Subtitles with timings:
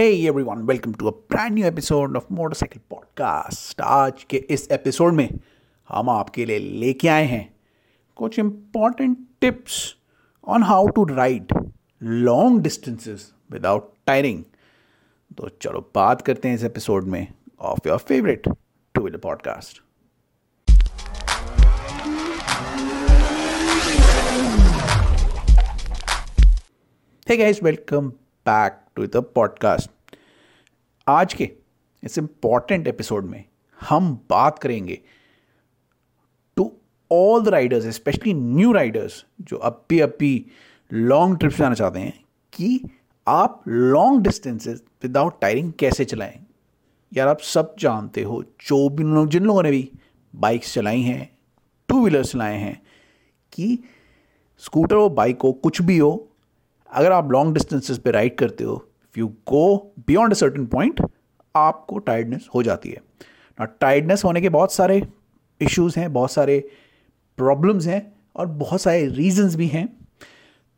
[0.00, 3.80] Hey everyone, welcome to a brand new episode of Motorcycle Podcast.
[3.84, 5.28] आज के इस episode में
[5.88, 7.42] हम आपके लिए लेके आए हैं
[8.16, 9.76] कुछ important tips
[10.44, 11.52] on how to ride
[12.02, 14.42] long distances without tiring
[15.38, 17.26] तो चलो बात करते हैं इस एपिसोड में
[17.60, 18.48] of your favourite
[18.94, 19.82] two wheeler podcast
[27.26, 29.88] Hey guys, welcome back to the podcast.
[31.08, 31.52] आज के
[32.02, 33.44] इस इंपॉर्टेंट एपिसोड में
[33.80, 35.00] हम बात करेंगे
[36.56, 36.72] to
[37.12, 40.46] all the riders specially new riders जो अभी अभी
[40.92, 42.80] लॉन्ग ट्रिप्स जाना चाहते हैं, कि
[43.28, 46.46] आप लॉन्ग डिस्टेंसेस विदाउट टायरिंग कैसे चलाएँ
[47.12, 49.92] यार, आप सब जानते हो, जो भी लोग, जिन लोगों ने भी
[50.36, 51.38] बाइक्स चलाई हैं
[51.88, 52.82] टू व्हीलर्स चलाए हैं,
[53.52, 53.78] कि
[54.58, 56.26] स्कूटर हो बाइक हो, कुछ भी हो
[56.92, 58.74] अगर आप लॉन्ग डिस्टेंसेस पे राइड करते हो
[59.04, 61.00] if you go beyond a certain point
[61.56, 63.02] आपको टायर्डनेस हो जाती है।
[63.60, 65.08] ना टायर्डनेस होने के बहुत सारे
[65.60, 66.70] इश्यूज़ हैं, बहुत सारे
[67.36, 69.86] प्रॉब्लम्स हैं और बहुत सारे रीजंस भी हैं।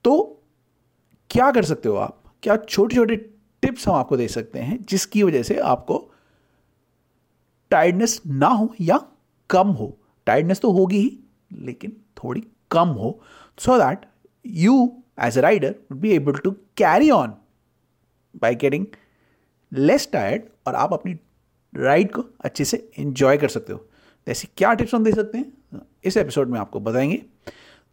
[0.04, 0.42] तो
[1.30, 2.22] क्या कर सकते हो आप?
[2.42, 3.16] क्या छोटे छोटे
[3.62, 6.10] टिप्स हम आपको दे सकते हैं जिसकी वजह से आपको
[7.70, 8.98] टायर्डनेस ना हो या
[9.50, 9.98] कम हो?
[10.26, 11.18] टायर्डनेस तो होगी ही,
[11.52, 13.20] लेकिन थोड़ी कम हो।
[13.58, 14.06] So that
[14.46, 17.32] you as a rider would be able to carry on
[18.34, 18.86] by getting
[19.72, 21.12] less tired और आप अपनी
[21.72, 23.86] राइड को अच्छे से इंजॉय कर सकते हो।
[24.26, 25.80] ऐसी क्या टिप्स हम दे सकते हैं?
[26.04, 27.22] इस एपिसोड में आपको बताएँगे।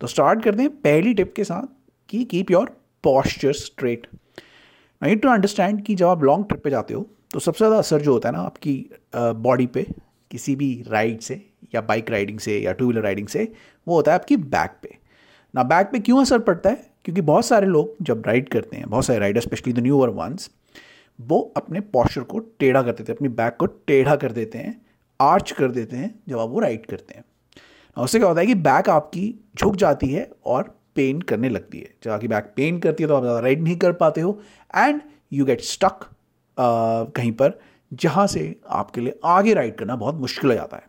[0.01, 1.67] तो स्टार्ट करते हैं पहली टिप के साथ
[2.09, 2.69] कि keep your
[3.03, 4.07] posture straight
[5.01, 8.01] need to understand कि जब आप लॉन्ग ट्रिप पे जाते हो तो सबसे ज़्यादा असर
[8.01, 8.73] जो होता है ना आपकी
[9.15, 9.85] बॉडी पे,
[10.31, 11.35] किसी भी राइड से
[11.75, 13.51] या बाइक राइडिंग से या टू व्हीलर राइडिंग से,
[13.87, 14.97] वो होता है आपकी बैक पे।
[15.53, 16.88] ना बैक पे क्यों असर पड़ता है?
[17.05, 20.09] क्योंकि बहुत सारे लोग जब राइड करते हैं, बहुत सारे rider specially the new over
[20.15, 20.49] ones
[21.19, 24.79] वो अपने पॉस्चर को टेढ़ा कर देते हैं, अपनी बैक को टेढ़ा कर देते हैं
[25.19, 27.23] आर्च कर देते हैं जब आप वो राइड करते हैं।
[27.97, 31.93] उससे क्या होता है कि बैक आपकी झुक जाती है और पेन करने लगती है।
[32.03, 34.39] जब आपकी बैक पेन करती है तो आप ज़्यादा राइड नहीं कर पाते हो
[34.73, 35.01] एंड
[35.33, 36.05] यू गेट स्टक
[36.57, 37.59] कहीं पर
[37.91, 40.87] जहाँ से आपके लिए आगे राइड करना बहुत मुश्किल हो जाता है।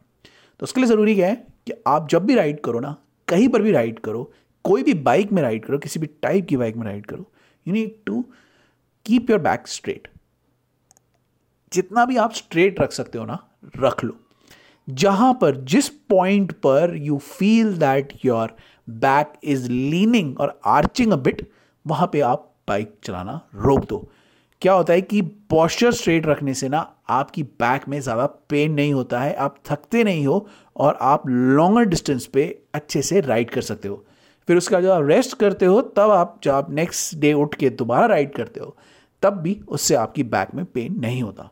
[0.60, 1.34] तो उसके लिए ज़रूरी क्या है
[1.66, 2.96] कि आप जब भी राइड करो ना,
[3.28, 4.30] कहीं पर भी राइड करो
[4.64, 7.30] कोई भी बाइक में राइड करो, किसी भी टाइप की बाइक में राइड करो
[7.66, 8.24] you need to
[9.06, 10.08] keep your back straight
[11.72, 13.38] जितना भी आप स्ट्रेट रख सकते हो ना,
[13.78, 14.16] रख लो।
[14.88, 18.54] जहाँ पर, जिस पॉइंट पर you feel that your
[18.88, 21.46] back is leaning और आर्चिंग अ बिट
[21.86, 24.08] वहाँ पे आप बाइक चलाना रोक दो।
[24.62, 25.20] क्या होता है कि
[25.50, 26.78] पॉस्चर स्ट्रेट रखने से ना,
[27.08, 31.84] आपकी बैक में ज़्यादा पेन नहीं होता है, आप थकते नहीं हो और आप लॉन्गर
[31.84, 32.44] डिस्टेंस पे
[32.74, 34.04] अच्छे से राइड कर सकते हो।
[34.50, 37.68] फिर उसका जब आप रेस्ट करते हो, तब आप, जब आप नेक्स्ट डे उठ के
[37.70, 38.76] दोबारा राइड करते हो,
[39.22, 41.48] तब भी उससे आपकी बैक में पेन नहीं होता।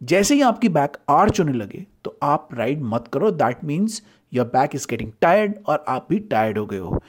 [0.00, 4.00] जैसे ही आपकी बैक आर्च होने लगे तो आप राइड मत करो। That means
[4.32, 7.02] your back is getting tired और आप भी टायर्ड हो गए हो।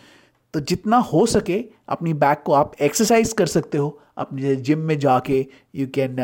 [0.53, 4.97] तो जितना हो सके, अपनी बैक को आप एक्सरसाइज कर सकते हो। अपने जिम में
[5.00, 5.45] जाके
[5.75, 6.16] you can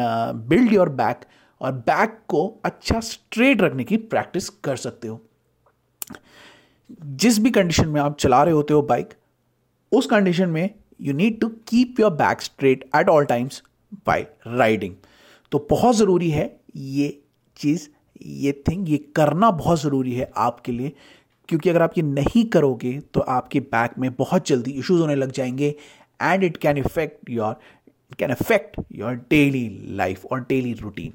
[0.49, 1.25] build your back
[1.61, 5.21] और बैक को अच्छा स्ट्रेट रखने की प्रैक्टिस कर सकते हो।
[7.01, 9.09] जिस भी कंडीशन में आप चला रहे होते हो बाइक
[9.91, 10.69] उस कंडीशन में
[11.01, 13.63] you need to keep your back straight at all times
[14.07, 14.95] by riding
[15.51, 17.21] तो बहुत ज़रूरी है ये
[17.57, 17.87] चीज़,
[18.25, 20.91] ये थिंग ये करना बहुत ज़रूरी है आपके लिए,
[21.49, 25.31] क्योंकि अगर आप ये नहीं करोगे तो आपके बैक में बहुत जल्दी इश्यूज़ होने लग
[25.31, 25.75] जाएँगे
[26.21, 27.59] and it can effect your
[28.19, 31.13] can affect your daily life और डेली रूटीन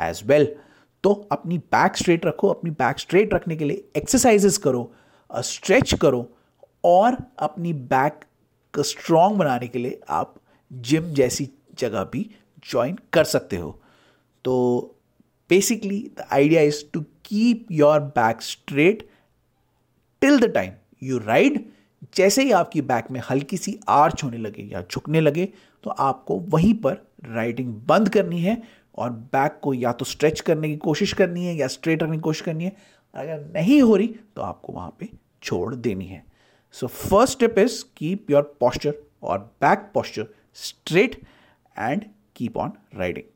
[0.00, 0.56] एज वेल
[1.04, 4.90] तो अपनी बैक स्ट्रेट रखो, अपनी बैक स्ट्रेट रखने के लिए एक्सरसाइजेस करो
[5.30, 6.26] स्ट्रेच करो
[6.84, 8.20] और अपनी बैक
[8.74, 10.34] को स्ट्रॉन्ग बनाने के लिए आप
[10.70, 12.28] जिम जैसी जगह भी
[12.70, 13.70] ज्वाइन कर सकते हो।
[14.44, 14.54] तो
[15.50, 19.08] basically the idea is to keep your back straight
[20.22, 20.72] till the time
[21.02, 21.64] you ride
[22.16, 25.48] जैसे ही आपकी बैक में हल्की सी आर्च होने लगे या झुकने लगे
[25.84, 26.92] तो आपको वहीं पर
[27.24, 28.62] राइडिंग बंद करनी है।
[28.94, 32.22] और बैक को या तो स्ट्रेच करने की कोशिश करनी है या स्ट्रेट रखने की
[32.22, 32.72] कोशिश करनी है।
[33.16, 34.06] अगर नहीं हो रही
[34.36, 35.08] तो आपको वहाँ पे
[35.42, 36.22] छोड़ देनी है।
[36.74, 40.26] So first step is keep your posture और back posture
[40.56, 41.20] straight
[41.76, 42.04] and
[42.36, 43.26] keep on riding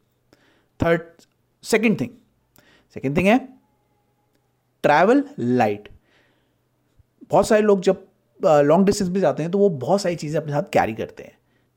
[0.81, 1.03] third
[1.65, 2.11] second thing
[2.97, 3.39] second thing है
[4.85, 5.89] ट्रैवल लाइट
[7.31, 8.07] बहुत सारे लोग जब
[8.41, 11.37] लॉन्ग डिस्टेंस पे जाते हैं तो वो बहुत सारी चीज़ें अपने साथ कैरी करते हैं।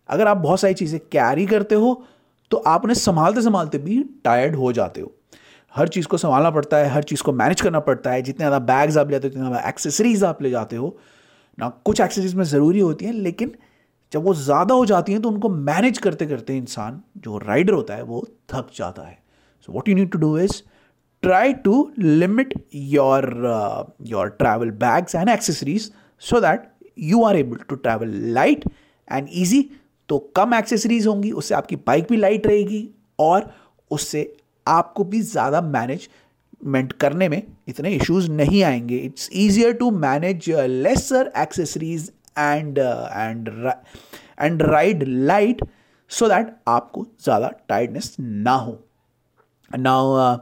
[0.10, 1.94] अगर आप बहुत सारी चीज़ें कैरी करते हो
[2.52, 5.14] तो आप उन्हें संभालते संभालते भी टायर्ड हो जाते हो।
[5.74, 8.60] हर चीज़ को संभालना पड़ता है हर चीज़ को मैनेज करना पड़ता है जितने ज़्यादा
[8.66, 10.98] बैग्स आप ले जाते हो उतने ज़्यादा एक्सेसरीज आप ले जाते हो।
[11.58, 13.56] ना कुछ एक्सेसरीज में ज़रूरी होती हैं लेकिन
[14.12, 17.96] जब वो ज़्यादा हो जाती हैं तो उनको मैनेज करते करते इंसान जो राइडर होता
[17.96, 19.18] है वो थक जाता है।
[19.68, 20.62] So what you need to do is
[21.64, 21.72] to
[22.20, 22.52] limit
[22.90, 23.22] your
[23.52, 25.88] uh, your travel bags and accessories
[26.22, 26.68] so that
[27.08, 28.68] you are able to travel light
[29.08, 29.60] and easy
[30.10, 32.88] तो कम एक्सेसरीज होंगी, उससे आपकी बाइक भी लाइट रहेगी
[33.20, 33.50] और
[33.92, 34.32] उससे
[34.68, 41.32] आपको भी ज़्यादा मैनेजमेंट करने में इतने इश्यूज़ नहीं आएँगे। It's easier to manage lesser
[41.38, 43.50] accessories and and
[44.42, 45.62] and ride light
[46.12, 48.78] so that आपको ज़्यादा टायर्डनेस ना हो।
[49.72, 50.38] नाउ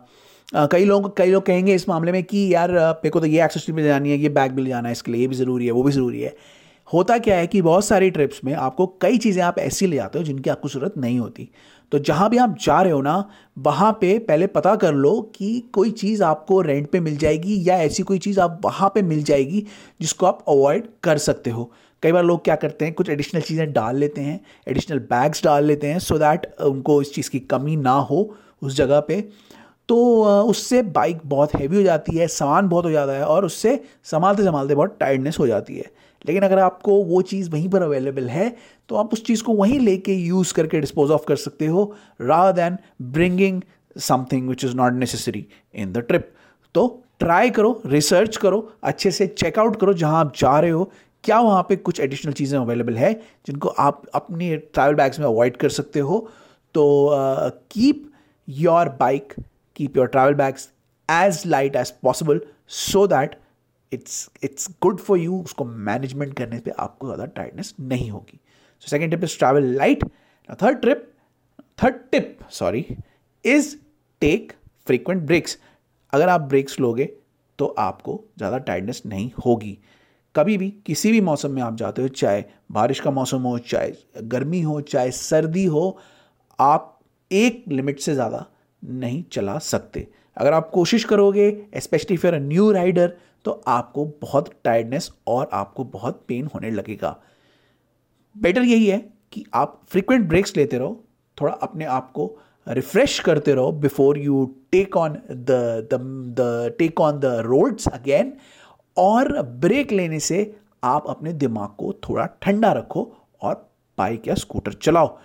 [0.72, 3.74] कई लोग कई लोग कहेंगे इस मामले में कि यार मेरे को तो ये एक्सेसरी
[3.74, 5.72] भी जानी है, ये बैग भी ले जाना है, इसके लिए ये भी ज़रूरी है,
[5.72, 6.36] वो भी ज़रूरी है।
[6.96, 10.20] होता क्या है कि बहुत सारी ट्रिप्स में आपको कई चीज़ें आप ऐसी ले जाते
[10.20, 11.50] हो जिनकी आपको ज़रूरत नहीं होती।
[11.92, 15.60] तो जहाँ भी आप जा रहे हो ना, वहाँ पे पहले पता कर लो कि
[15.74, 19.24] कोई चीज़ आपको रेंट पे मिल जाएगी या ऐसी कोई चीज़ आप वहाँ पे मिल
[19.24, 19.66] जाएगी
[20.02, 21.72] जिसको आप अवॉइड कर सकते हो।
[22.04, 25.66] कई बार लोग क्या करते हैं, कुछ एडिशनल चीज़ें डाल लेते हैं एडिशनल बैग्स डाल
[25.66, 29.22] लेते हैं सो दैट उनको इस चीज़ की कमी ना हो उस जगह पे।
[29.90, 29.96] तो
[30.44, 34.44] उससे बाइक बहुत हैवी हो जाती है, सामान बहुत हो जाता है और उससे संभालते
[34.44, 35.92] संभालते बहुत टायर्डनेस हो जाती है।
[36.28, 38.56] लेकिन अगर आपको वो चीज़ वहीं पर अवेलेबल है
[38.90, 42.52] तो आप उस चीज़ को वहीं लेके यूज़ करके डिस्पोज ऑफ़ कर सकते हो rather
[42.54, 42.78] than
[43.14, 43.62] bringing
[43.96, 45.46] something which is not necessary
[45.76, 46.32] in the trip
[46.76, 46.88] तो
[47.20, 50.92] ट्राई करो रिसर्च करो, अच्छे से चेकआउट करो जहाँ आप जा रहे हो,
[51.24, 53.14] क्या वहाँ पे कुछ एडिशनल चीज़ें अवेलेबल है
[53.48, 56.20] जिनको आप अपनी ट्रैवल बैग्स में अवॉइड कर सकते हो।
[56.76, 57.10] तो
[57.72, 58.12] keep
[58.48, 59.34] your bike
[59.76, 60.70] keep your travel bags
[61.10, 62.42] as light as possible
[62.82, 63.36] so that
[63.92, 68.40] it's it's good for you उसको मैनेजमेंट करने पे आपको ज़्यादा टाइटनेस नहीं होगी।
[68.84, 70.04] So second tip is travel light
[70.62, 71.12] third trip
[71.84, 72.86] third tip sorry
[73.46, 73.76] is
[74.22, 74.54] take
[74.88, 75.58] frequent breaks
[76.14, 77.06] अगर आप breaks लोगे
[77.60, 79.78] तो आपको ज़्यादा टाइटनेस नहीं होगी।
[80.36, 84.22] कभी भी, किसी भी मौसम में आप जाते हो, चाहे बारिश का मौसम हो, चाहे
[84.24, 85.98] गर्मी हो, चाहे सर्दी हो,
[86.60, 87.00] आप
[87.32, 88.46] एक लिमिट से ज़्यादा
[88.84, 93.14] नहीं चला सकते। अगर आप कोशिश करोगे स्पेशली फिर अ न्यू राइडर
[93.46, 97.16] तो आपको बहुत टायर्डनेस और आपको बहुत पेन होने लगेगा।
[98.36, 98.98] बेटर यही है
[99.32, 101.04] कि आप फ्रीक्वेंट ब्रेक्स लेते रहो,
[101.38, 102.36] थोड़ा अपने आप को
[102.68, 108.34] रिफ्रेश करते रहो before you take on the the take on the roads again
[108.98, 110.40] और ब्रेक लेने से
[110.84, 113.12] आप अपने दिमाग को थोड़ा ठंडा रखो
[113.42, 113.56] और
[113.98, 115.18] बाइक या स्कूटर चलाओ।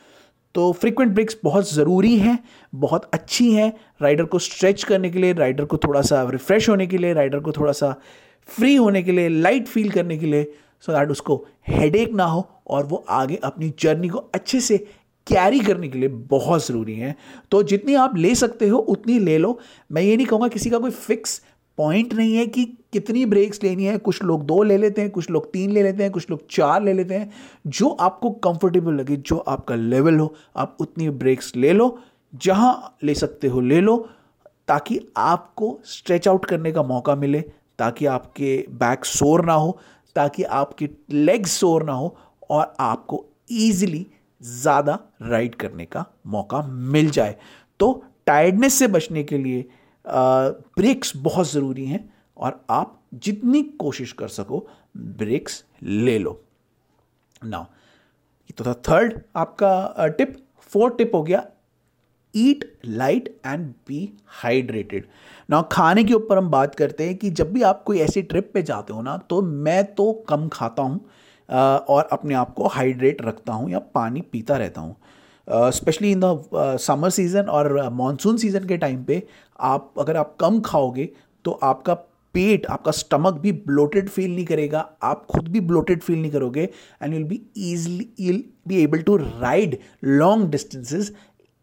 [0.54, 2.38] तो फ्रीक्वेंट ब्रेक्स बहुत ज़रूरी हैं,
[2.74, 6.86] बहुत अच्छी हैं। राइडर को स्ट्रेच करने के लिए राइडर को थोड़ा सा रिफ्रेश होने
[6.86, 7.94] के लिए राइडर को थोड़ा सा
[8.48, 12.48] फ्री होने के लिए लाइट फील करने के लिए सो दैट उसको हेडेक ना हो
[12.66, 14.78] और वो आगे अपनी जर्नी को अच्छे से
[15.26, 17.14] कैरी करने के लिए बहुत ज़रूरी है।
[17.50, 19.58] तो जितनी आप ले सकते हो, उतनी ले लो।
[19.92, 21.40] मैं ये नहीं कहूँगा किसी का कोई फिक्स
[21.80, 25.30] पॉइंट नहीं है कि कितनी ब्रेक्स लेनी है। कुछ लोग दो ले लेते हैं, कुछ
[25.30, 27.30] लोग तीन ले लेते हैं, कुछ लोग चार ले लेते हैं।
[27.66, 31.98] जो आपको कंफर्टेबल लगे, जो आपका लेवल हो, आप उतनी ब्रेक्स ले लो,
[32.32, 33.96] जहाँ ले सकते हो ले लो,
[34.68, 37.40] ताकि आपको स्ट्रेच आउट करने का मौका मिले,
[37.78, 39.78] ताकि आपके बैक सोर ना हो,
[40.16, 42.16] ताकि आपके लेग्स सोर ना हो,
[42.50, 44.06] और आपको ईजिली
[44.42, 47.36] ज़्यादा राइड करने का मौका मिल जाए।
[47.80, 47.92] तो
[48.26, 49.68] टायर्डनेस से बचने के लिए
[50.10, 54.66] ब्रेक्स बहुत ज़रूरी हैं और आप जितनी कोशिश कर सको
[54.96, 56.40] ब्रेक्स ले लो।
[57.44, 60.36] नाउ ये तो था थर्ड आपका टिप
[60.70, 61.44] फोर्थ टिप हो गया
[62.34, 64.12] eat light and be
[64.42, 65.06] hydrated
[65.50, 68.50] ना खाने के ऊपर हम बात करते हैं कि जब भी आप कोई ऐसी ट्रिप
[68.54, 71.00] पे जाते हो ना तो मैं तो कम खाता हूँ
[71.88, 74.96] और अपने आप को हाइड्रेट रखता हूँ या पानी पीता रहता हूँ।
[75.50, 79.22] Specially in the summer season और मानसून सीज़न के टाइम पे
[79.60, 81.08] आप, अगर आप कम खाओगे
[81.44, 81.94] तो आपका
[82.34, 86.68] पेट, आपका स्टमक भी ब्लोटेड फील नहीं करेगा। आप खुद भी ब्लोटेड फील नहीं करोगे
[87.02, 87.40] and will be
[87.72, 91.12] easily you'll be able to ride long distances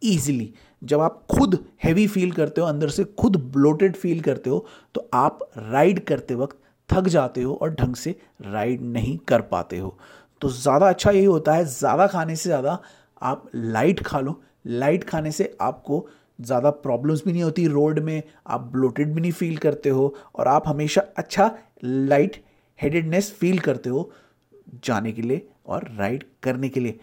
[0.02, 4.66] easily जब आप खुद हैवी फील करते हो, अंदर से खुद ब्लोटेड फील करते हो
[4.96, 6.58] तो आप राइड करते वक्त
[6.90, 9.98] थक जाते हो और ढंग से राइड नहीं कर पाते हो।
[10.42, 12.80] तो ज़्यादा अच्छा यही होता है, ज़्यादा खाने से ज़्यादा
[13.22, 16.06] आप लाइट खा लो। लाइट खाने से आपको
[16.40, 20.48] ज़्यादा प्रॉब्लम्स भी नहीं होती रोड में, आप ब्लोटेड भी नहीं फील करते हो और
[20.48, 21.52] आप हमेशा अच्छा
[21.84, 22.42] लाइट
[22.80, 24.10] हेडेडनेस फील करते हो
[24.86, 27.00] जाने के लिए और राइड करने के लिए।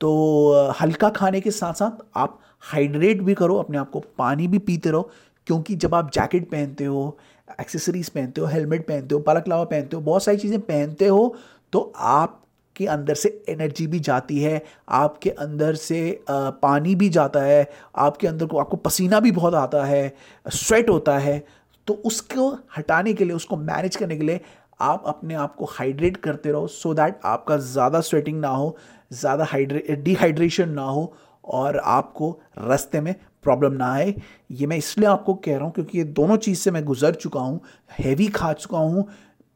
[0.00, 4.58] तो हल्का खाने के साथ साथ आप हाइड्रेट भी करो, अपने आप को पानी भी
[4.60, 5.10] पीते रहो,
[5.46, 7.16] क्योंकि जब आप जैकेट पहनते हो
[7.60, 11.34] एक्सेसरीज पहनते हो हेलमेट पहनते हो बालकलावा पहनते हो, बहुत सारी चीज़ें पहनते हो
[11.72, 12.42] तो आप
[12.78, 18.26] आपके अंदर से एनर्जी भी जाती है, आपके अंदर से पानी भी जाता है, आपके
[18.28, 20.14] अंदर को, आपको पसीना भी बहुत आता है
[20.46, 21.42] स्वेट होता है
[21.88, 24.40] तो उसको हटाने के लिए, उसको मैनेज करने के लिए
[24.80, 28.76] आप अपने आप को हाइड्रेट करते रहो सो so दैट आपका ज़्यादा स्वेटिंग ना हो,
[29.12, 31.12] ज़्यादा हाइड्रे डिहाइड्रेशन ना हो
[31.44, 32.30] और आपको
[32.60, 34.14] रास्ते में प्रॉब्लम ना आए।
[34.50, 37.40] ये मैं इसलिए आपको कह रहा हूँ क्योंकि ये दोनों चीज़ से मैं गुजर चुका
[37.40, 37.60] हूँ
[37.98, 39.08] हैवी खा चुका हूँ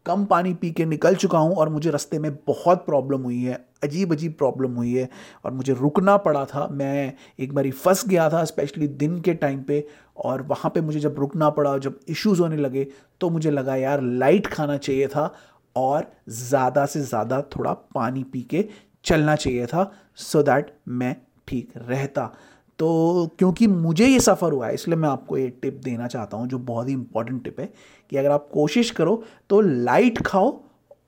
[0.07, 3.65] कम पानी पी के निकल चुका हूँ और मुझे रास्ते में बहुत प्रॉब्लम हुई है
[3.85, 5.09] अजीब अजीब प्रॉब्लम हुई है
[5.45, 9.63] और मुझे रुकना पड़ा था। मैं एक बारी फंस गया था स्पेशली दिन के टाइम
[9.63, 9.85] पे,
[10.17, 12.87] और वहाँ पे मुझे जब रुकना पड़ा, जब इश्यूज़ होने लगे
[13.21, 15.33] तो मुझे लगा, यार लाइट खाना चाहिए था
[15.77, 18.69] और ज़्यादा से ज़्यादा थोड़ा पानी पी के
[19.05, 21.17] चलना चाहिए था सो so दैट मैं
[21.49, 22.33] ठीक रहता।
[22.79, 26.47] तो क्योंकि मुझे ये सफ़र हुआ है, इसलिए मैं आपको ये टिप देना चाहता हूँ,
[26.49, 27.73] जो बहुत ही इंपॉर्टेंट टिप है,
[28.11, 30.61] कि अगर आप कोशिश करो तो लाइट खाओ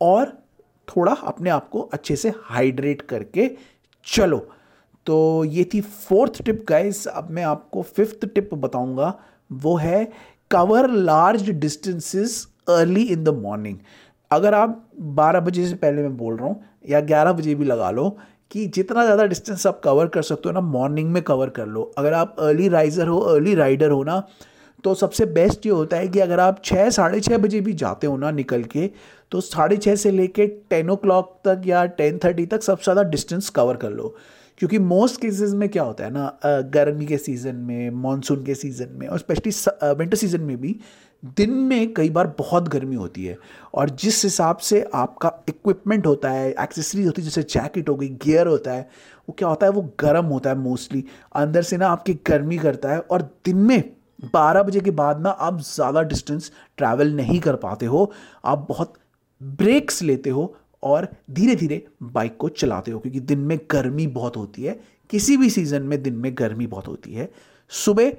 [0.02, 0.33] और
[0.88, 3.50] थोड़ा अपने आप को अच्छे से हाइड्रेट करके
[4.06, 4.38] चलो।
[5.06, 9.14] तो ये थी फोर्थ टिप गाइस अब मैं आपको फिफ्थ टिप बताऊँगा,
[9.50, 10.04] वो है
[10.50, 13.78] cover large distances early in the morning
[14.30, 14.85] अगर आप
[15.16, 18.16] 12 बजे से पहले मैं बोल रहा हूँ या 11 बजे भी लगा लो
[18.55, 21.83] कि जितना ज़्यादा डिस्टेंस आप कवर कर सकते हो ना मॉर्निंग में कवर कर लो।
[21.99, 24.23] अगर आप अर्ली राइजर हो अर्ली राइडर हो ना
[24.85, 28.07] तो सबसे बेस्ट ये होता है कि अगर आप छः साढ़े छः बजे भी जाते
[28.07, 28.91] हो ना निकल के
[29.33, 33.03] तो साढ़े छः से लेके टेन ओ क्लॉक तक या टेन थर्टी तक सबसे ज़्यादा
[33.11, 34.15] डिस्टेंस कवर कर लो।
[34.59, 38.89] क्योंकि मोस्ट केसेस में क्या होता है ना गर्मी के सीज़न में मानसून के सीज़न
[38.99, 39.53] में और स्पेशली
[39.95, 40.77] विंटर सीज़न में भी
[41.25, 43.37] दिन में कई बार बहुत गर्मी होती है
[43.75, 48.09] और जिस हिसाब से आपका इक्विपमेंट होता है एक्सेसरीज होती है, जैसे जैकेट हो गई
[48.25, 48.88] गियर होता है,
[49.28, 51.04] वो क्या होता है, वो गर्म होता है मोस्टली
[51.35, 53.83] अंदर से ना आपकी गर्मी करता है और दिन में
[54.35, 58.11] बारह बजे के बाद ना आप ज़्यादा डिस्टेंस ट्रैवल नहीं कर पाते हो।
[58.45, 58.93] आप बहुत
[59.40, 64.37] ब्रेक्स लेते हो और धीरे धीरे बाइक को चलाते हो, क्योंकि दिन में गर्मी बहुत
[64.37, 64.78] होती है।
[65.11, 67.31] किसी भी सीज़न में दिन में गर्मी बहुत होती है।
[67.71, 68.12] सुबह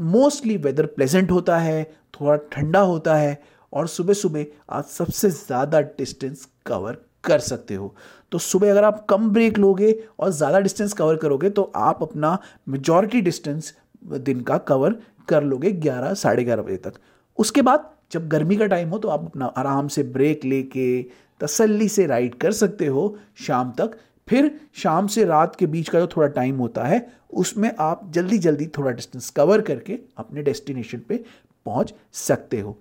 [0.00, 1.82] मोस्टली वेदर प्लेजेंट होता है,
[2.14, 3.40] थोड़ा ठंडा होता है
[3.72, 7.94] और सुबह सुबह आप सबसे ज़्यादा डिस्टेंस कवर कर सकते हो।
[8.32, 12.38] तो सुबह अगर आप कम ब्रेक लोगे और ज़्यादा डिस्टेंस कवर करोगे तो आप अपना
[12.68, 13.72] मेजॉरिटी डिस्टेंस
[14.04, 14.96] दिन का कवर
[15.28, 16.92] कर लोगे ग्यारह, साढ़े ग्यारह बजे तक।
[17.38, 21.02] उसके बाद जब गर्मी का टाइम हो तो आप अपना आराम से ब्रेक लेके
[21.40, 23.96] तसल्ली से राइड कर सकते हो शाम तक।
[24.30, 28.38] फिर शाम से रात के बीच का जो थोड़ा टाइम होता है, उसमें आप जल्दी
[28.38, 31.24] जल्दी थोड़ा डिस्टेंस कवर करके अपने डेस्टिनेशन पे
[31.66, 32.76] पहुँच सकते हो।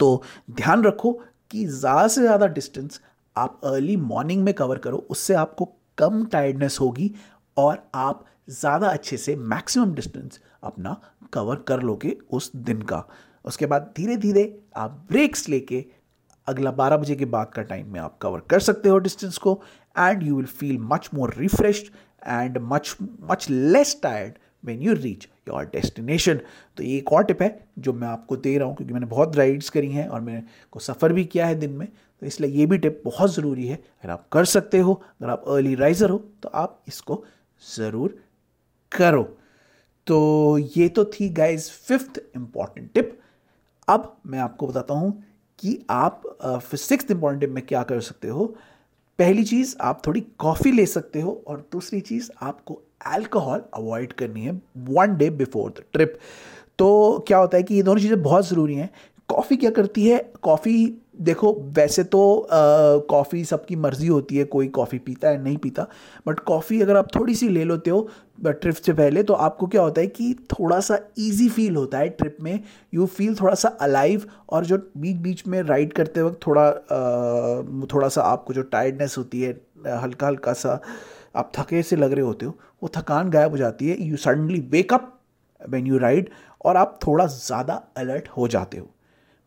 [0.00, 1.12] तो ध्यान रखो
[1.50, 3.00] कि ज़्यादा से ज़्यादा डिस्टेंस
[3.36, 5.68] आप अर्ली मॉर्निंग में कवर करो, उससे आपको
[5.98, 7.12] कम टायर्डनेस होगी
[7.56, 11.00] और आप ज़्यादा अच्छे से मैक्सिमम डिस्टेंस अपना
[11.32, 13.04] कवर कर लोगे उस दिन का।
[13.44, 14.42] उसके बाद धीरे धीरे
[14.76, 15.84] आप ब्रेक्स लेके
[16.50, 19.60] अगला 12 बजे के बाद का टाइम में आप कवर कर सकते हो डिस्टेंस को
[19.96, 21.92] and you will feel much more refreshed
[22.26, 22.96] and much
[23.30, 26.40] much less tired when you reach your destination
[26.76, 29.36] तो ये एक और टिप है जो मैं आपको दे रहा हूँ क्योंकि मैंने बहुत
[29.36, 30.42] राइड्स करी हैं और मैंने
[30.72, 33.76] को सफ़र भी किया है दिन में। तो इसलिए ये भी टिप बहुत ज़रूरी है।
[33.76, 37.24] अगर आप कर सकते हो, अगर आप अर्ली राइज़र हो तो आप इसको
[37.76, 38.18] ज़रूर
[38.92, 39.22] करो।
[40.06, 43.18] तो ये तो थी गाइज़ फिफ्थ इंपॉर्टेंट टिप
[43.88, 45.12] अब मैं आपको बताता हूँ
[45.60, 46.22] कि आप
[46.74, 48.44] सिक्स इंपॉर्टेंट टिप में क्या कर सकते हो?
[49.18, 54.40] पहली चीज़, आप थोड़ी कॉफ़ी ले सकते हो और दूसरी चीज़, आपको अल्कोहल अवॉइड करनी
[54.40, 54.52] है
[54.88, 56.18] one day before the trip
[56.78, 58.90] तो क्या होता है कि ये दोनों चीज़ें बहुत ज़रूरी हैं।
[59.28, 60.18] कॉफ़ी क्या करती है?
[60.42, 62.48] कॉफ़ी देखो वैसे तो
[63.10, 65.86] कॉफ़ी सबकी मर्ज़ी होती है कोई कॉफ़ी पीता है नहीं पीता
[66.26, 68.08] बट कॉफ़ी अगर आप थोड़ी सी ले लेते हो
[68.44, 72.08] ट्रिप से पहले तो आपको क्या होता है कि थोड़ा सा इजी फील होता है
[72.10, 72.60] ट्रिप में।
[72.94, 77.86] यू फील थोड़ा सा अलाइव और जो बीच बीच में राइड करते वक्त थोड़ा आ,
[77.86, 79.52] थोड़ा सा आपको जो टायर्डनेस होती है
[80.02, 80.80] हल्का हल्का सा
[81.36, 84.60] आप थके से लग रहे होते हो वो थकान गायब हो जाती है। You suddenly
[84.70, 85.12] wake up
[85.60, 86.30] when you ride
[86.64, 88.88] और आप थोड़ा ज़्यादा अलर्ट हो जाते हो।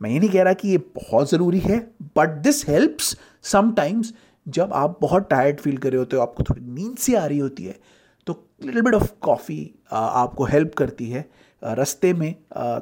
[0.03, 1.79] मैं ये नहीं कह रहा कि ये बहुत ज़रूरी है
[2.17, 3.15] बट दिस हेल्प्स
[3.51, 4.13] समटाइम्स
[4.45, 7.37] जब आप बहुत टायर्ड फील कर रहे होते हो, आपको थोड़ी नींद सी आ रही
[7.39, 7.79] होती है
[8.27, 8.33] तो
[8.63, 9.59] लिटिल बिट ऑफ़ कॉफ़ी
[9.91, 11.25] आपको हेल्प करती है
[11.61, 12.33] रस्ते में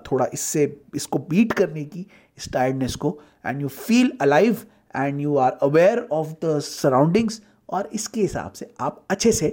[0.05, 0.63] थोड़ा इससे,
[0.95, 2.05] इसको बीट करने की,
[2.37, 4.57] इस टायर्डनेस को and you feel alive
[4.95, 9.49] and you are aware of the surroundings और इसके हिसाब से आप अच्छे से,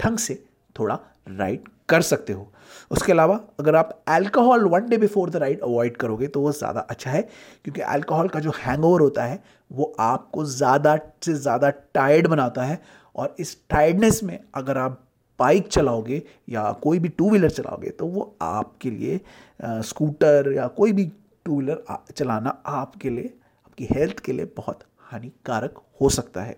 [0.00, 0.42] ढंग से
[0.76, 0.98] थोड़ा
[1.28, 2.52] राइड कर सकते हो।
[2.90, 6.80] उसके अलावा अगर आप alcohol one day before the ride avoid करोगे तो वो ज़्यादा
[6.80, 7.22] अच्छा है
[7.64, 12.80] क्योंकि अल्कोहल का जो हैंगओवर होता है वो आपको ज़्यादा से ज़्यादा टायर्ड बनाता है
[13.16, 15.00] और इस टायर्डनेस में अगर आप
[15.38, 19.20] बाइक चलाओगे या कोई भी टू व्हीलर चलाओगे तो वो आपके लिए
[19.60, 21.04] आ, स्कूटर या कोई भी
[21.44, 23.32] टू व्हीलर चलाना आपके लिए
[23.66, 24.80] आपकी हेल्थ के लिए बहुत
[25.12, 26.56] हानिकारक हो सकता है।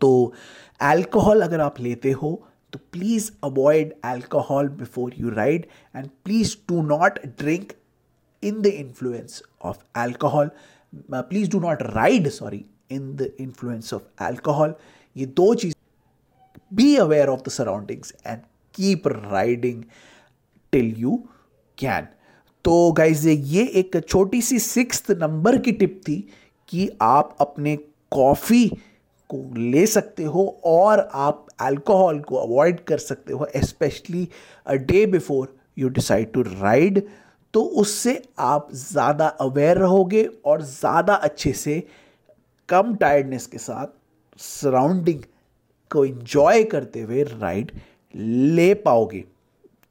[0.00, 0.32] तो
[0.80, 2.30] अल्कोहल अगर आप लेते हो
[2.72, 7.72] तो please avoid alcohol before you ride and please do not drink
[8.42, 10.50] in the influence of alcohol
[11.12, 14.74] please do not ride sorry in the influence of alcohol
[15.16, 15.74] ये दो चीज़
[16.72, 18.40] be aware of the surroundings and
[18.74, 19.82] keep riding
[20.72, 21.16] till you
[21.78, 22.08] can
[22.64, 26.16] तो guys ये एक छोटी सी six number की tip थी
[26.68, 27.76] कि आप अपने
[28.12, 28.66] कॉफ़ी
[29.30, 34.28] को ले सकते हो और आप अल्कोहल को अवॉइड कर सकते हो specially
[34.66, 37.02] a day before you decide to ride
[37.54, 41.82] तो उससे आप ज़्यादा अवेयर रहोगे और ज़्यादा अच्छे से
[42.68, 45.22] कम टायर्डनेस के साथ सराउंडिंग
[45.90, 47.70] को इन्जॉय करते हुए राइड
[48.14, 49.24] ले पाओगे।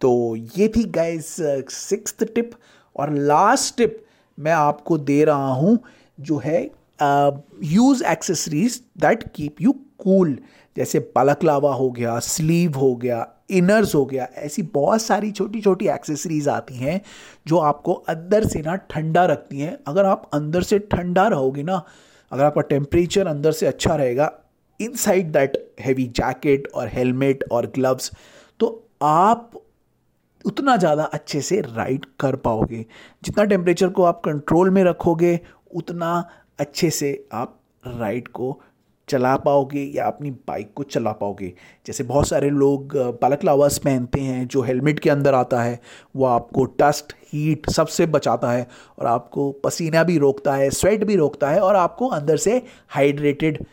[0.01, 1.35] तो ये थी गाइस
[1.71, 2.51] सिक्स टिप
[2.95, 4.03] और लास्ट टिप
[4.37, 5.77] मैं आपको दे रहा हूँ,
[6.19, 6.61] जो है
[7.63, 10.37] use accessories that keep you cool
[10.77, 15.87] जैसे पलकलावा हो गया स्लीव हो गया इनर्स हो गया, ऐसी बहुत सारी छोटी छोटी
[15.87, 17.01] एक्सेसरीज आती हैं
[17.47, 21.81] जो आपको अंदर से ना ठंडा रखती हैं। अगर आप अंदर से ठंडा रहोगे ना,
[22.31, 24.31] अगर आपका टेम्परेचर अंदर से अच्छा रहेगा
[24.79, 28.11] inside that heavy jacket और हेलमेट और ग्लव्स
[28.59, 28.67] तो
[29.03, 29.51] आप
[30.45, 32.85] उतना ज़्यादा अच्छे से राइड कर पाओगे।
[33.23, 35.39] जितना टेम्परेचर को आप कंट्रोल में रखोगे,
[35.71, 36.29] उतना
[36.59, 38.59] अच्छे से आप राइड को
[39.09, 41.53] चला पाओगे या अपनी बाइक को चला पाओगे?
[41.87, 45.79] जैसे बहुत सारे लोग बालक लावास पहनते हैं जो हेलमेट के अंदर आता है
[46.15, 48.67] वो आपको डस्ट हीट सबसे बचाता है
[48.99, 53.65] और आपको पसीना भी रोकता है स्वेट भी रोकता है और आपको अंदर से हाइड्रेटेड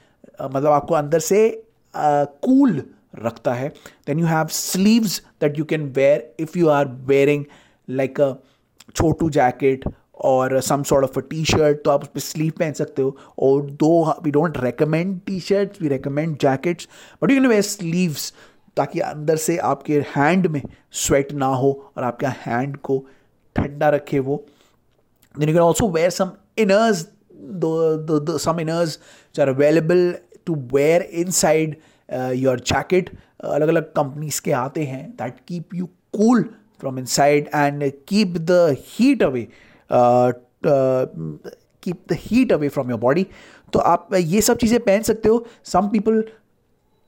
[0.42, 1.64] मतलब आपको अंदर से
[1.96, 3.68] कूल uh, रखता है।
[4.06, 7.44] Then you have sleeves that you can wear if you are wearing
[7.90, 8.32] like a
[8.94, 9.84] Chhotu jacket
[10.20, 13.16] और some sort of a T shirt तो आप उस पर स्लीव पहन सकते हो।
[13.38, 16.88] और दो we don't recommend T shirts we recommend jackets
[17.22, 18.32] but you can wear sleeves
[18.76, 20.60] ताकि अंदर से आपके हैंड में
[20.92, 23.04] स्वेट ना हो और आपके हैंड को
[23.56, 24.44] ठंडा रखे वो।
[25.38, 27.06] Then you can also wear some inners
[28.42, 28.98] some inners
[29.40, 30.14] are available
[30.46, 31.76] to wear inside
[32.34, 33.10] your jacket
[33.44, 36.42] अलग अलग कंपनीज़ के आते हैं that keep you cool
[36.80, 39.46] from inside and keep the heat away
[41.82, 43.26] keep the heat away from your body
[43.72, 46.24] तो आप ये सब चीज़ें पहन सकते हो। Some people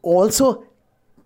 [0.05, 0.53] also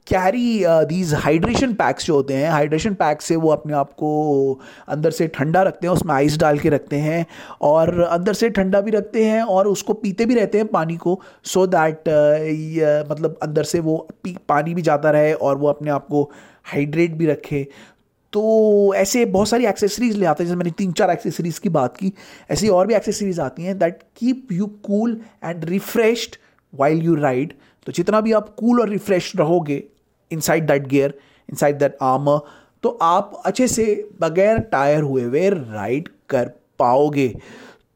[0.07, 5.11] carry these hydration packs जो होते हैं हाइड्रेशन पैक से वो अपने आप को अंदर
[5.11, 7.27] से ठंडा रखते हैं उसमें आइस डाल के रखते हैं
[7.61, 11.21] और अंदर से ठंडा भी रखते हैं और उसको पीते भी रहते हैं पानी को
[11.45, 15.91] सो so दैट uh, मतलब अंदर से वो पानी भी जाता रहे और वो अपने
[15.91, 16.31] आप को
[16.65, 17.69] हाइड्रेट भी रखे।
[18.33, 21.97] तो ऐसे बहुत सारी एक्सेसरीज ले आते हैं, जैसे मैंने तीन चार एक्सेसरीज की बात
[21.97, 22.13] की,
[22.51, 26.37] ऐसी और भी एक्सेसरीज आती हैं that keep you cool and refreshed
[26.73, 27.53] while you ride
[27.87, 29.83] तो जितना भी आप कूल और रिफ्रेश रहोगे
[30.41, 31.15] inside that gear
[31.57, 32.41] inside that armour
[32.83, 33.85] तो आप अच्छे से
[34.21, 37.29] बगैर टायर हुए हुए राइड कर पाओगे।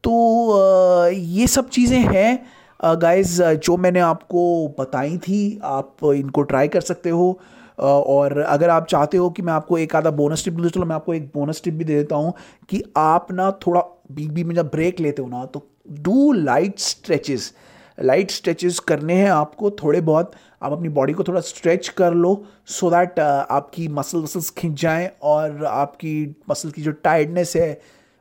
[0.03, 6.81] तो ये सब चीज़ें हैं गाइस जो मैंने आपको बताई थी, आप इनको ट्राई कर
[6.81, 7.39] सकते हो।
[7.77, 10.95] और अगर आप चाहते हो कि मैं आपको एक आधा बोनस टिप दूँ चलो मैं
[10.95, 12.33] आपको एक बोनस टिप भी दे देता हूँ
[12.69, 15.67] कि आप ना थोड़ा बीच बीच में जब ब्रेक लेते हो ना तो
[16.01, 17.53] do light stretches
[17.97, 22.33] light stretches करने हैं आपको थोड़े बहुत। आप अपनी बॉडी को थोड़ा स्ट्रेच कर लो
[22.67, 27.79] सो so दैट आपकी मसल वसल्स खिंच जाएँ और आपकी मसल की जो टायर्डनेस है,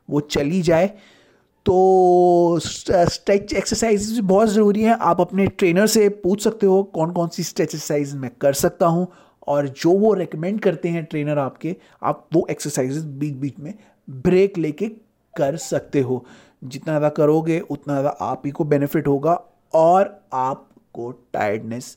[0.08, 0.86] वो चली जाए।
[1.66, 7.12] तो स्ट्रेच एक्सरसाइज भी बहुत ज़रूरी है। आप अपने ट्रेनर से पूछ सकते हो कौन
[7.12, 9.06] कौन सी स्ट्रेच एक्सरसाइज मैं कर सकता हूँ।
[9.46, 13.72] और जो वो रिकमेंड करते हैं ट्रेनर आपके, आप वो एक्सरसाइज बीच बीच में
[14.09, 14.88] ब्रेक लेके
[15.35, 16.24] कर सकते हो।
[16.62, 19.40] जितना ज़्यादा करोगे, उतना ज़्यादा आप ही को बेनिफिट होगा
[19.74, 21.96] और आपको टायर्डनेस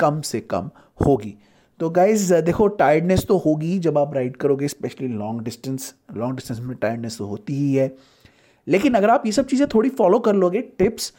[0.00, 0.70] कम से कम
[1.06, 1.34] होगी।
[1.80, 6.60] तो गाइज़ देखो टायर्डनेस तो होगी जब आप राइड करोगे specially long distance long distance
[6.60, 7.94] में टायर्डनेस तो होती ही है।
[8.66, 11.12] लेकिन अगर आप ये सब चीज़ें थोड़ी फॉलो कर लोगे टिप्स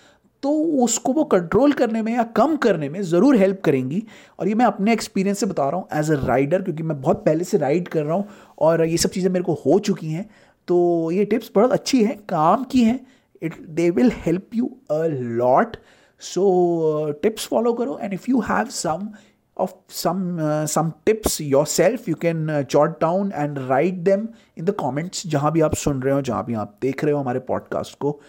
[0.44, 0.52] तो
[0.84, 4.04] उसको वो कंट्रोल करने में या कम करने में ज़रूर हेल्प करेंगी।
[4.40, 7.24] और ये मैं अपने एक्सपीरियंस से बता रहा हूँ एज अ राइडर क्योंकि मैं बहुत
[7.26, 8.28] पहले से राइड कर रहा हूँ
[8.60, 10.30] और ये सब चीज़ें मेरे को हो चुकी हैं।
[10.68, 13.00] तो ये टिप्स बहुत अच्छी हैं काम की हैं।
[13.42, 15.78] It they will help you a lot
[16.22, 19.10] so tips follow करो and if you have some
[19.58, 24.24] of some uh, some tips yourself you can uh, jot down and write them
[24.60, 27.20] in the comments जहाँ भी आप सुन रहे हो जहाँ भी आप देख रहे हो
[27.20, 28.20] हमारे पॉडकास्ट को।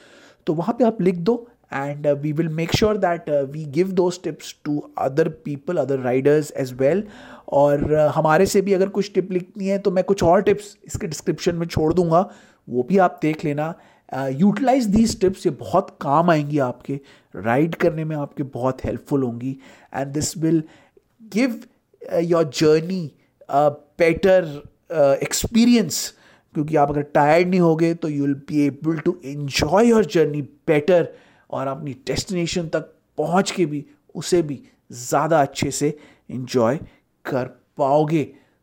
[0.47, 1.37] तो वहाँ पे आप लिख दो
[1.79, 4.75] and uh, we will make sure that uh, we give those tips to
[5.07, 7.03] other people other riders as well.
[7.49, 10.77] और uh, हमारे से भी अगर कुछ टिप लिखनी है तो मैं कुछ और टिप्स
[10.85, 12.29] इसके डिस्क्रिप्शन में छोड़ दूँगा।
[12.69, 13.75] वो भी आप देख लेना।
[14.31, 17.01] यूटिलाइज दीज टिप्स ये बहुत काम आएँगी आपके।
[17.37, 19.57] राइड करने में आपके बहुत हेल्पफुल होंगी।
[19.95, 20.63] And this will
[21.37, 21.61] give
[22.23, 23.11] your journey
[23.51, 24.45] better
[25.23, 26.13] experience
[26.55, 30.43] क्योंकि आप अगर टायर्ड नहीं होगे तो you will be able to enjoy your journey
[30.43, 31.09] better
[31.53, 33.85] और अपनी डेस्टिनेशन तक पहुँच के भी,
[34.15, 35.97] उसे भी ज़्यादा अच्छे से
[36.31, 36.79] इंजॉय
[37.25, 37.47] कर
[37.79, 38.23] पाओगे।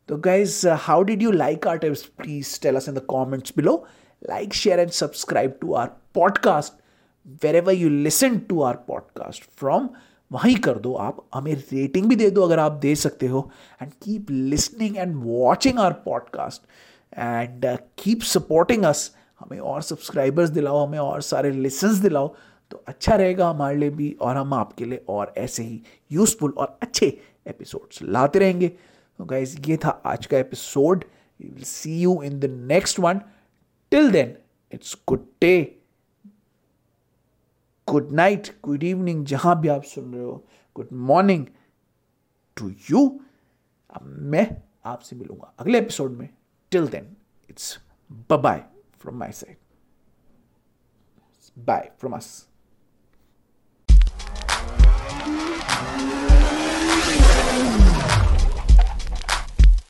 [0.10, 3.76] तो guys how did you like our tips please tell us in the comments below
[4.22, 6.74] like share and subscribe to our podcast
[7.56, 9.90] wherever you listen to our podcast from
[10.32, 13.50] वहीं कर दो आप। हमें रेटिंग भी दे दो अगर आप दे सकते हो।
[13.82, 16.62] And keep listening and watching our podcast
[17.14, 17.66] and
[17.98, 22.34] keep supporting us हमें और सब्सक्राइबर्स दिलाओ, हमें और सारे लिसन्स दिलाओ।
[22.72, 26.78] तो अच्छा रहेगा हमारे लिए भी और हम आपके लिए और ऐसे ही यूजफुल और
[26.82, 28.68] अच्छे एपिसोड्स लाते रहेंगे।
[29.18, 31.04] तो गाइज़ ये था आज का episode
[31.42, 33.22] see you in the next one
[33.92, 34.38] till then
[34.72, 35.82] it's good day
[37.88, 41.46] good night good evening जहाँ भी आप सुन रहे हो। गुड मॉर्निंग
[42.58, 43.20] टू यू
[43.90, 44.48] अब मैं
[44.86, 46.30] आपसे मिलूँगा अगले एपिसोड में।
[46.72, 47.16] Till then
[47.50, 47.80] it's
[48.12, 48.64] bye
[49.00, 49.58] from my side
[51.66, 52.49] bye from us
[55.80, 56.19] Thank you.